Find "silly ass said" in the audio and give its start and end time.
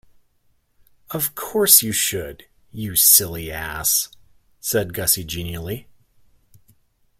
2.95-4.95